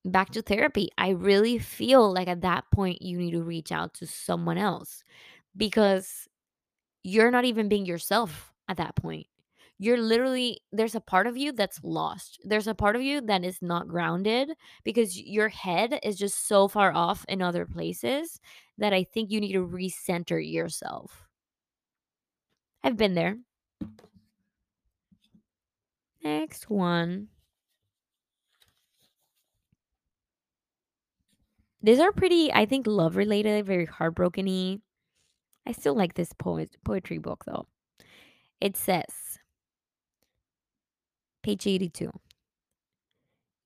Back 0.05 0.31
to 0.31 0.41
therapy. 0.41 0.89
I 0.97 1.09
really 1.09 1.57
feel 1.59 2.11
like 2.13 2.27
at 2.27 2.41
that 2.41 2.65
point, 2.71 3.01
you 3.01 3.17
need 3.17 3.31
to 3.31 3.43
reach 3.43 3.71
out 3.71 3.93
to 3.95 4.07
someone 4.07 4.57
else 4.57 5.03
because 5.57 6.27
you're 7.03 7.31
not 7.31 7.45
even 7.45 7.69
being 7.69 7.85
yourself 7.85 8.53
at 8.69 8.77
that 8.77 8.95
point. 8.95 9.27
You're 9.83 9.97
literally, 9.97 10.61
there's 10.71 10.95
a 10.95 11.01
part 11.01 11.27
of 11.27 11.35
you 11.35 11.51
that's 11.51 11.83
lost. 11.83 12.39
There's 12.45 12.69
a 12.69 12.73
part 12.73 12.95
of 12.95 13.01
you 13.01 13.19
that 13.19 13.43
is 13.43 13.61
not 13.61 13.89
grounded 13.89 14.51
because 14.85 15.19
your 15.19 15.49
head 15.49 15.99
is 16.03 16.15
just 16.15 16.47
so 16.47 16.69
far 16.69 16.93
off 16.93 17.25
in 17.27 17.41
other 17.41 17.65
places 17.65 18.39
that 18.77 18.93
I 18.93 19.03
think 19.03 19.29
you 19.29 19.41
need 19.41 19.51
to 19.51 19.67
recenter 19.67 20.39
yourself. 20.39 21.27
I've 22.81 22.95
been 22.95 23.13
there. 23.13 23.39
Next 26.23 26.69
one. 26.69 27.27
These 31.81 31.99
are 31.99 32.13
pretty, 32.13 32.53
I 32.53 32.65
think, 32.65 32.87
love 32.87 33.17
related, 33.17 33.65
very 33.65 33.85
heartbroken. 33.85 34.81
I 35.67 35.73
still 35.73 35.93
like 35.93 36.13
this 36.13 36.31
poet, 36.31 36.77
poetry 36.85 37.17
book 37.17 37.43
though. 37.45 37.65
It 38.61 38.77
says, 38.77 39.32
page 41.43 41.67
82 41.67 42.09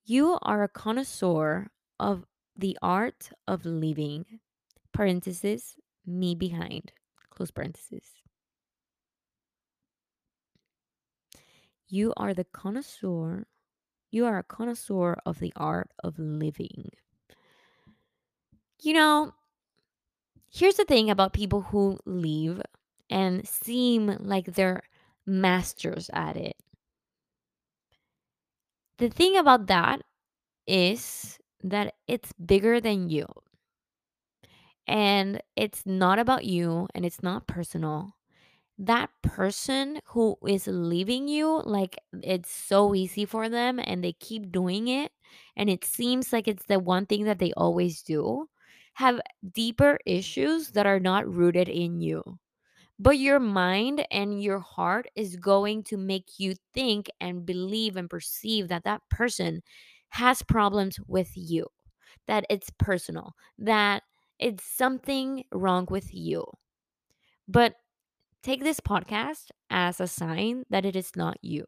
You 0.03 0.38
are 0.41 0.63
a 0.63 0.67
connoisseur 0.67 1.67
of 2.00 2.25
the 2.55 2.77
art 2.81 3.29
of 3.48 3.65
leaving, 3.65 4.39
parenthesis, 4.91 5.75
me 6.05 6.34
behind, 6.36 6.91
close 7.29 7.51
parenthesis. 7.51 8.15
You 11.88 12.13
are 12.17 12.34
the 12.34 12.43
connoisseur, 12.43 13.46
you 14.12 14.25
are 14.25 14.39
a 14.39 14.43
connoisseur 14.43 15.15
of 15.25 15.39
the 15.39 15.53
art 15.55 15.91
of 16.03 16.17
living. 16.17 16.89
You 18.81 18.93
know, 18.93 19.34
here's 20.50 20.75
the 20.75 20.86
thing 20.86 21.10
about 21.10 21.34
people 21.34 21.62
who 21.62 22.00
leave 22.05 22.62
and 23.10 23.48
seem 23.48 24.17
like 24.19 24.46
they're 24.53 24.84
masters 25.25 26.10
at 26.13 26.36
it. 26.36 26.55
The 29.00 29.10
thing 29.10 29.36
about 29.38 29.66
that 29.68 30.01
is 30.68 31.39
that 31.63 31.96
it's 32.08 32.34
bigger 32.34 32.82
than 32.82 33.10
you. 33.10 33.27
And 34.88 35.42
it's 35.56 35.86
not 35.86 36.20
about 36.20 36.46
you 36.46 36.88
and 36.96 37.06
it's 37.06 37.22
not 37.22 37.48
personal. 37.48 38.16
That 38.80 39.10
person 39.24 40.01
who 40.08 40.38
is 40.48 40.68
leaving 40.68 41.27
you, 41.27 41.62
like 41.66 41.98
it's 42.24 42.51
so 42.51 42.96
easy 42.96 43.25
for 43.25 43.50
them 43.50 43.80
and 43.84 44.04
they 44.04 44.13
keep 44.13 44.51
doing 44.51 44.88
it, 44.89 45.12
and 45.58 45.70
it 45.70 45.86
seems 45.86 46.34
like 46.34 46.48
it's 46.48 46.66
the 46.66 46.80
one 46.80 47.06
thing 47.06 47.25
that 47.25 47.39
they 47.39 47.54
always 47.58 48.04
do, 48.04 48.50
have 48.96 49.22
deeper 49.54 50.00
issues 50.06 50.72
that 50.72 50.88
are 50.88 51.00
not 51.00 51.27
rooted 51.32 51.70
in 51.70 52.01
you. 52.01 52.39
But 53.00 53.18
your 53.20 53.39
mind 53.39 54.06
and 54.12 54.42
your 54.42 54.60
heart 54.60 55.08
is 55.16 55.36
going 55.36 55.84
to 55.86 55.98
make 55.98 56.39
you 56.39 56.56
think 56.74 57.10
and 57.20 57.46
believe 57.46 57.96
and 57.96 58.10
perceive 58.10 58.68
that 58.70 58.84
that 58.86 59.01
person 59.10 59.62
has 60.10 60.42
problems 60.42 61.00
with 61.08 61.32
you, 61.36 61.68
that 62.27 62.46
it's 62.50 62.70
personal, 62.80 63.34
that 63.60 64.04
it's 64.39 64.63
something 64.63 65.44
wrong 65.51 65.88
with 65.89 66.13
you. 66.13 66.46
But 67.48 67.75
take 68.44 68.63
this 68.63 68.80
podcast 68.80 69.51
as 69.70 70.00
a 70.01 70.08
sign 70.08 70.66
that 70.70 70.86
it 70.86 70.96
is 70.96 71.16
not 71.16 71.38
you. 71.44 71.66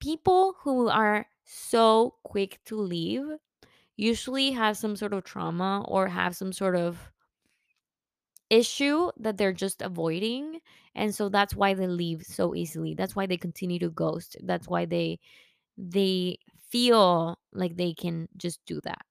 People 0.00 0.56
who 0.62 0.88
are 0.88 1.26
so 1.44 2.16
quick 2.24 2.60
to 2.66 2.76
leave 2.76 3.24
usually 3.96 4.52
have 4.52 4.76
some 4.76 4.96
sort 4.96 5.12
of 5.14 5.24
trauma 5.24 5.84
or 5.88 6.08
have 6.08 6.36
some 6.36 6.52
sort 6.52 6.76
of 6.76 7.10
issue 8.50 9.10
that 9.18 9.36
they're 9.38 9.52
just 9.52 9.82
avoiding 9.82 10.60
and 10.94 11.14
so 11.14 11.28
that's 11.28 11.54
why 11.54 11.72
they 11.74 11.86
leave 11.86 12.22
so 12.24 12.54
easily. 12.54 12.94
That's 12.94 13.14
why 13.16 13.26
they 13.26 13.36
continue 13.36 13.78
to 13.80 13.90
ghost. 13.90 14.36
That's 14.42 14.68
why 14.68 14.86
they 14.86 15.20
they 15.78 16.38
feel 16.70 17.38
like 17.52 17.76
they 17.76 17.94
can 17.94 18.28
just 18.36 18.64
do 18.66 18.80
that. 18.84 19.02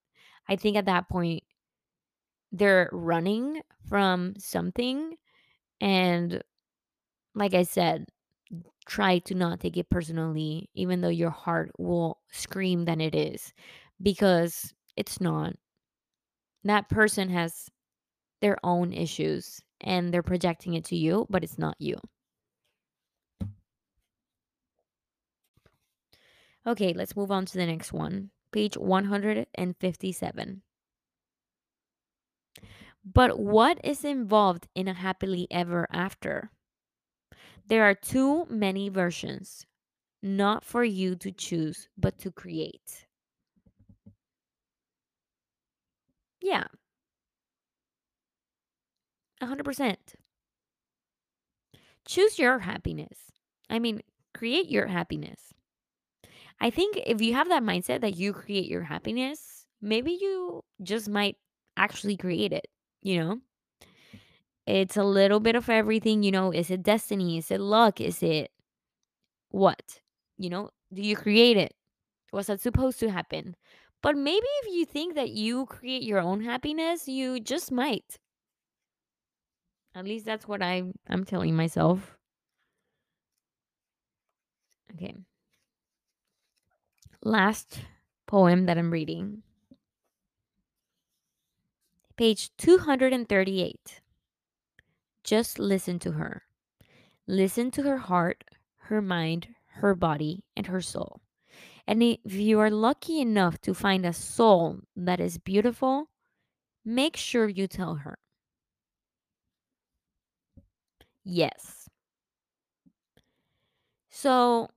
I 0.49 0.55
think 0.57 0.77
at 0.77 0.85
that 0.85 1.09
point 1.09 1.43
they're 2.51 2.89
running 2.91 3.61
from 3.87 4.33
something 4.37 5.15
and 5.81 6.43
like 7.35 7.53
i 7.53 7.63
said 7.63 8.05
try 8.87 9.19
to 9.19 9.35
not 9.35 9.59
take 9.59 9.77
it 9.77 9.89
personally 9.89 10.69
even 10.75 11.01
though 11.01 11.09
your 11.09 11.31
heart 11.31 11.71
will 11.79 12.19
scream 12.31 12.85
that 12.85 13.01
it 13.01 13.15
is 13.15 13.53
because 14.01 14.73
it's 14.97 15.21
not. 15.21 15.53
That 16.63 16.89
person 16.89 17.29
has 17.29 17.69
their 18.41 18.57
own 18.63 18.93
issues 18.93 19.61
and 19.81 20.13
they're 20.13 20.23
projecting 20.23 20.73
it 20.73 20.85
to 20.85 20.95
you, 20.95 21.25
but 21.29 21.43
it's 21.43 21.57
not 21.57 21.75
you. 21.79 21.95
Okay, 26.67 26.93
let's 26.93 27.15
move 27.15 27.31
on 27.31 27.45
to 27.45 27.57
the 27.57 27.65
next 27.65 27.93
one. 27.93 28.31
Page 28.51 28.77
157. 28.77 30.61
But 33.05 33.39
what 33.39 33.79
is 33.83 34.03
involved 34.03 34.67
in 34.75 34.87
a 34.87 34.93
happily 34.93 35.47
ever 35.49 35.87
after? 35.91 36.51
There 37.65 37.83
are 37.83 37.95
too 37.95 38.45
many 38.49 38.89
versions, 38.89 39.65
not 40.21 40.63
for 40.63 40.83
you 40.83 41.15
to 41.15 41.31
choose, 41.31 41.87
but 41.97 42.17
to 42.19 42.31
create. 42.31 43.07
Yeah. 46.41 46.65
100%. 49.41 50.15
Choose 52.05 52.39
your 52.39 52.59
happiness. 52.59 53.31
I 53.69 53.79
mean, 53.79 54.01
create 54.33 54.69
your 54.69 54.87
happiness. 54.87 55.53
I 56.59 56.69
think 56.69 56.97
if 57.05 57.21
you 57.21 57.33
have 57.33 57.49
that 57.49 57.63
mindset 57.63 58.01
that 58.01 58.17
you 58.17 58.33
create 58.33 58.67
your 58.67 58.83
happiness, 58.83 59.65
maybe 59.81 60.11
you 60.19 60.63
just 60.83 61.07
might 61.07 61.37
actually 61.77 62.17
create 62.17 62.51
it, 62.51 62.67
you 63.01 63.19
know? 63.19 63.39
It's 64.65 64.97
a 64.97 65.03
little 65.03 65.39
bit 65.39 65.55
of 65.55 65.69
everything, 65.69 66.21
you 66.21 66.31
know. 66.31 66.51
Is 66.51 66.69
it 66.69 66.83
destiny? 66.83 67.37
Is 67.37 67.49
it 67.49 67.59
luck? 67.59 67.99
Is 68.01 68.21
it 68.21 68.51
what? 69.49 70.01
You 70.37 70.49
know, 70.49 70.69
do 70.93 71.01
you 71.01 71.15
create 71.15 71.57
it? 71.57 71.73
Was 72.31 72.47
that 72.47 72.61
supposed 72.61 72.99
to 72.99 73.09
happen? 73.09 73.55
But 74.01 74.15
maybe 74.15 74.47
if 74.63 74.73
you 74.73 74.85
think 74.85 75.15
that 75.15 75.31
you 75.31 75.65
create 75.65 76.03
your 76.03 76.19
own 76.19 76.41
happiness, 76.43 77.07
you 77.07 77.39
just 77.39 77.71
might. 77.71 78.19
At 79.95 80.05
least 80.05 80.25
that's 80.25 80.47
what 80.47 80.61
I 80.61 80.83
I'm 81.07 81.25
telling 81.25 81.55
myself. 81.55 82.17
Okay. 84.93 85.15
Last 87.23 87.79
poem 88.27 88.65
that 88.65 88.77
I'm 88.77 88.91
reading. 88.91 89.43
Page 92.17 92.51
238. 92.57 94.01
Just 95.23 95.59
listen 95.59 95.99
to 95.99 96.11
her. 96.13 96.43
Listen 97.27 97.71
to 97.71 97.83
her 97.83 97.97
heart, 97.97 98.43
her 98.77 99.01
mind, 99.01 99.47
her 99.67 99.95
body, 99.95 100.43
and 100.55 100.67
her 100.67 100.81
soul. 100.81 101.21
And 101.87 102.03
if 102.03 102.33
you 102.33 102.59
are 102.59 102.69
lucky 102.69 103.19
enough 103.19 103.59
to 103.61 103.73
find 103.73 104.05
a 104.05 104.13
soul 104.13 104.79
that 104.95 105.19
is 105.19 105.37
beautiful, 105.37 106.09
make 106.83 107.15
sure 107.15 107.47
you 107.47 107.67
tell 107.67 107.95
her. 107.95 108.17
Yes. 111.29 111.87
So 114.11 114.69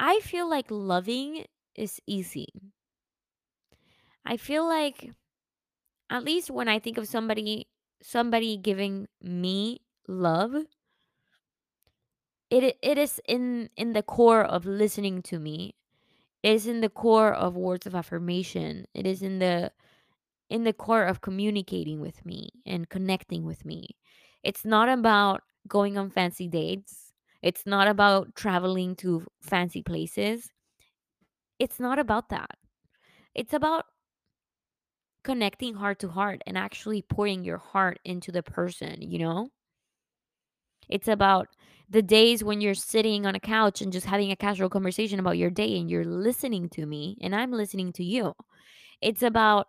I 0.00 0.18
feel 0.18 0.48
like 0.50 0.68
loving 0.68 1.44
is 1.76 2.00
easy. 2.04 2.48
I 4.24 4.36
feel 4.38 4.64
like 4.66 5.10
at 6.10 6.24
least 6.24 6.50
when 6.50 6.68
I 6.68 6.78
think 6.78 6.98
of 6.98 7.08
somebody 7.08 7.68
somebody 8.02 8.56
giving 8.56 9.08
me 9.22 9.80
love, 10.08 10.54
it 12.50 12.76
it 12.82 12.98
is 12.98 13.20
in 13.28 13.70
in 13.76 13.92
the 13.92 14.02
core 14.02 14.42
of 14.44 14.64
listening 14.66 15.22
to 15.22 15.38
me. 15.38 15.74
It 16.42 16.54
is 16.54 16.66
in 16.66 16.80
the 16.80 16.90
core 16.90 17.32
of 17.34 17.56
words 17.56 17.86
of 17.86 17.94
affirmation. 17.94 18.86
It 18.94 19.06
is 19.06 19.22
in 19.22 19.38
the 19.40 19.72
in 20.50 20.64
the 20.64 20.74
core 20.74 21.04
of 21.04 21.20
communicating 21.22 22.00
with 22.00 22.26
me 22.26 22.50
and 22.66 22.88
connecting 22.90 23.44
with 23.44 23.64
me. 23.64 23.96
It's 24.42 24.64
not 24.64 24.88
about 24.88 25.42
going 25.68 25.98
on 25.98 26.10
fancy 26.10 26.48
dates. 26.48 27.12
It's 27.42 27.66
not 27.66 27.88
about 27.88 28.34
traveling 28.34 28.96
to 28.96 29.26
fancy 29.40 29.82
places. 29.82 30.50
It's 31.58 31.78
not 31.78 31.98
about 31.98 32.30
that. 32.30 32.58
It's 33.34 33.52
about 33.52 33.86
connecting 35.22 35.74
heart 35.74 35.98
to 36.00 36.08
heart 36.08 36.42
and 36.46 36.56
actually 36.58 37.02
pouring 37.02 37.44
your 37.44 37.58
heart 37.58 37.98
into 38.04 38.32
the 38.32 38.42
person, 38.42 39.00
you 39.02 39.18
know? 39.18 39.48
It's 40.88 41.08
about 41.08 41.48
the 41.88 42.02
days 42.02 42.42
when 42.44 42.60
you're 42.60 42.74
sitting 42.74 43.26
on 43.26 43.34
a 43.34 43.40
couch 43.40 43.80
and 43.80 43.92
just 43.92 44.06
having 44.06 44.30
a 44.30 44.36
casual 44.36 44.68
conversation 44.68 45.18
about 45.20 45.38
your 45.38 45.50
day 45.50 45.78
and 45.78 45.90
you're 45.90 46.04
listening 46.04 46.68
to 46.70 46.86
me 46.86 47.16
and 47.20 47.34
I'm 47.34 47.52
listening 47.52 47.92
to 47.94 48.04
you. 48.04 48.34
It's 49.00 49.22
about 49.22 49.68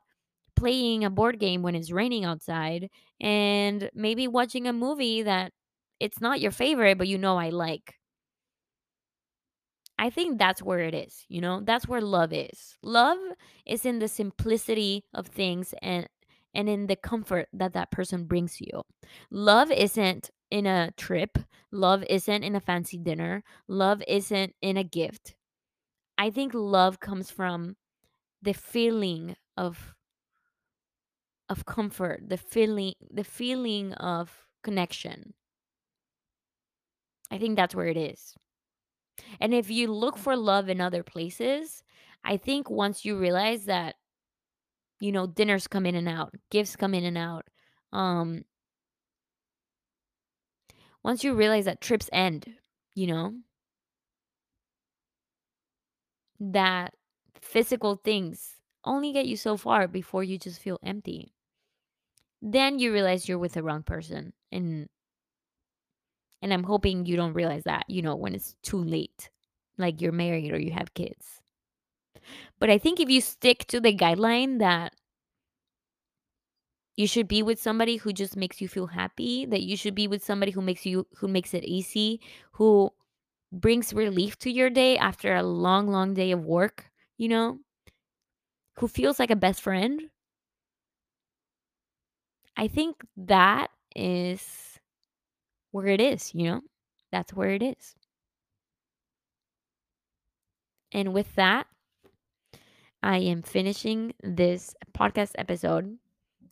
playing 0.62 1.04
a 1.04 1.10
board 1.10 1.40
game 1.40 1.62
when 1.64 1.76
it's 1.76 1.92
raining 1.92 2.26
outside 2.26 2.90
and 3.20 3.90
maybe 3.94 4.28
watching 4.28 4.68
a 4.68 4.74
movie 4.74 5.24
that 5.24 5.52
it's 6.00 6.22
not 6.22 6.42
your 6.42 6.52
favorite 6.52 6.98
but 6.98 7.08
you 7.08 7.18
know 7.18 7.38
I 7.38 7.50
like. 7.50 7.96
I 9.98 10.10
think 10.10 10.40
that's 10.40 10.64
where 10.64 10.80
it 10.80 10.96
is, 10.96 11.26
you 11.28 11.42
know? 11.42 11.62
That's 11.62 11.88
where 11.88 12.02
love 12.02 12.34
is. 12.34 12.76
Love 12.82 13.20
is 13.66 13.86
in 13.86 14.00
the 14.00 14.08
simplicity 14.08 15.04
of 15.14 15.28
things 15.28 15.74
and 15.82 16.08
and 16.54 16.68
in 16.68 16.88
the 16.88 16.98
comfort 16.98 17.48
that 17.54 17.74
that 17.74 17.92
person 17.92 18.26
brings 18.26 18.60
you. 18.60 18.84
Love 19.30 19.72
isn't 19.72 20.30
in 20.50 20.66
a 20.66 20.92
trip. 20.98 21.38
Love 21.72 22.04
isn't 22.10 22.44
in 22.44 22.56
a 22.56 22.60
fancy 22.60 22.98
dinner. 22.98 23.42
Love 23.70 24.04
isn't 24.08 24.54
in 24.62 24.76
a 24.76 24.84
gift. 24.84 25.36
I 26.18 26.30
think 26.32 26.54
love 26.54 27.00
comes 27.00 27.32
from 27.32 27.78
the 28.42 28.54
feeling 28.54 29.36
of 29.58 29.94
of 31.52 31.66
comfort, 31.68 32.30
the 32.30 32.38
feeling 32.38 32.96
the 33.12 33.26
feeling 33.26 33.94
of 33.96 34.48
connection. 34.64 35.36
I 37.32 37.38
think 37.40 37.56
that's 37.56 37.74
where 37.76 37.88
it 37.88 37.98
is. 37.98 38.36
And 39.40 39.54
if 39.54 39.70
you 39.70 39.92
look 39.92 40.18
for 40.18 40.36
love 40.38 40.70
in 40.70 40.80
other 40.82 41.04
places, 41.04 41.84
I 42.24 42.38
think 42.38 42.70
once 42.70 43.04
you 43.06 43.18
realize 43.18 43.66
that, 43.66 43.96
you 45.00 45.12
know, 45.12 45.28
dinners 45.28 45.68
come 45.68 45.86
in 45.86 45.96
and 45.96 46.08
out, 46.08 46.34
gifts 46.50 46.76
come 46.76 46.94
in 46.94 47.04
and 47.04 47.18
out, 47.18 47.46
um, 47.92 48.46
once 51.04 51.24
you 51.24 51.34
realize 51.34 51.66
that 51.66 51.82
trips 51.82 52.10
end, 52.14 52.56
you 52.96 53.08
know, 53.08 53.34
that 56.40 56.94
physical 57.40 57.96
things 57.96 58.56
only 58.84 59.14
get 59.14 59.26
you 59.28 59.38
so 59.38 59.58
far 59.58 59.88
before 59.88 60.24
you 60.24 60.38
just 60.38 60.60
feel 60.60 60.80
empty. 60.84 61.34
Then 62.42 62.80
you 62.80 62.92
realize 62.94 63.28
you're 63.28 63.38
with 63.40 63.54
the 63.54 63.64
wrong 63.64 63.84
person. 63.84 64.34
And 64.52 64.90
and 66.42 66.54
I'm 66.54 66.64
hoping 66.64 67.06
you 67.06 67.16
don't 67.16 67.34
realize 67.34 67.64
that, 67.64 67.86
you 67.88 68.02
know, 68.02 68.16
when 68.16 68.34
it's 68.36 68.56
too 68.64 68.78
late, 68.84 69.30
like 69.78 70.02
you're 70.02 70.12
married 70.12 70.52
or 70.52 70.60
you 70.60 70.72
have 70.72 70.94
kids. 70.94 71.42
But 72.60 72.70
I 72.70 72.78
think 72.78 73.00
if 73.00 73.10
you 73.10 73.20
stick 73.22 73.66
to 73.68 73.80
the 73.82 73.94
guideline 73.96 74.60
that 74.60 74.94
you 76.96 77.08
should 77.08 77.28
be 77.28 77.42
with 77.42 77.60
somebody 77.62 77.98
who 77.98 78.14
just 78.14 78.36
makes 78.36 78.62
you 78.62 78.68
feel 78.68 78.88
happy, 78.88 79.46
that 79.46 79.62
you 79.64 79.76
should 79.78 79.96
be 79.96 80.08
with 80.08 80.24
somebody 80.24 80.52
who 80.52 80.62
makes 80.62 80.86
you 80.86 81.08
who 81.18 81.28
makes 81.28 81.54
it 81.54 81.64
easy, 81.64 82.20
who 82.54 82.92
brings 83.52 83.94
relief 83.94 84.38
to 84.40 84.52
your 84.52 84.70
day 84.70 84.98
after 84.98 85.36
a 85.36 85.44
long 85.44 85.88
long 85.88 86.14
day 86.14 86.32
of 86.32 86.46
work, 86.46 86.92
you 87.18 87.30
know? 87.30 87.60
Who 88.80 88.90
feels 88.90 89.18
like 89.18 89.32
a 89.32 89.36
best 89.38 89.62
friend? 89.62 90.10
I 92.58 92.68
think 92.68 92.96
that 93.18 93.70
is 93.96 94.80
where 95.72 95.88
it 95.88 96.02
is, 96.02 96.34
you 96.34 96.46
know? 96.46 96.62
That's 97.12 97.34
where 97.34 97.52
it 97.52 97.64
is. 97.64 97.96
And 100.92 101.14
with 101.14 101.34
that, 101.36 101.68
I 103.04 103.18
am 103.18 103.42
finishing 103.42 104.14
this 104.22 104.76
podcast 104.94 105.32
episode. 105.36 105.98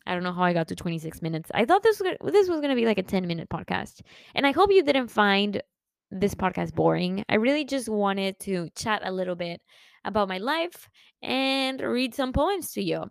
I 0.06 0.14
don't 0.14 0.22
know 0.22 0.32
how 0.32 0.42
I 0.42 0.52
got 0.52 0.68
to 0.68 0.74
26 0.74 1.22
minutes. 1.22 1.50
I 1.54 1.64
thought 1.64 1.82
this 1.82 2.00
was 2.00 2.06
gonna, 2.06 2.32
this 2.32 2.48
was 2.48 2.60
going 2.60 2.70
to 2.70 2.74
be 2.80 2.86
like 2.86 2.98
a 2.98 3.02
10 3.02 3.26
minute 3.26 3.48
podcast. 3.48 4.00
And 4.34 4.46
I 4.46 4.52
hope 4.52 4.72
you 4.72 4.82
didn't 4.82 5.08
find 5.08 5.62
this 6.10 6.34
podcast 6.34 6.74
boring. 6.74 7.24
I 7.28 7.36
really 7.36 7.64
just 7.64 7.88
wanted 7.88 8.38
to 8.40 8.68
chat 8.74 9.02
a 9.04 9.12
little 9.12 9.36
bit 9.36 9.60
about 10.04 10.28
my 10.28 10.38
life 10.38 10.88
and 11.22 11.80
read 11.80 12.14
some 12.14 12.32
poems 12.32 12.72
to 12.72 12.82
you. 12.82 13.04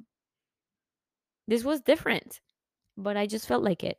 This 1.48 1.64
was 1.64 1.82
different, 1.82 2.40
but 3.00 3.18
I 3.18 3.26
just 3.26 3.48
felt 3.48 3.64
like 3.64 3.84
it. 3.84 3.98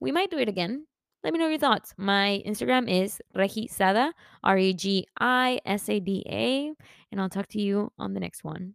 We 0.00 0.12
might 0.12 0.30
do 0.30 0.38
it 0.38 0.48
again. 0.48 0.86
Let 1.22 1.32
me 1.32 1.38
know 1.38 1.48
your 1.48 1.58
thoughts. 1.58 1.94
My 1.96 2.42
Instagram 2.46 2.90
is 2.90 3.20
Regisada, 3.34 4.12
R 4.42 4.58
E 4.58 4.74
G 4.74 5.06
I 5.18 5.60
S 5.64 5.88
A 5.88 6.00
D 6.00 6.24
A, 6.28 6.72
and 7.10 7.20
I'll 7.20 7.30
talk 7.30 7.46
to 7.48 7.60
you 7.60 7.92
on 7.98 8.12
the 8.12 8.20
next 8.20 8.44
one. 8.44 8.74